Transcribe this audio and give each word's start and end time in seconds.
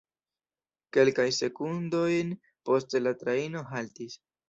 Kelkajn 0.97 1.35
sekundojn 1.41 2.35
poste 2.71 3.07
la 3.07 3.17
trajno 3.25 3.67
haltis. 3.73 4.23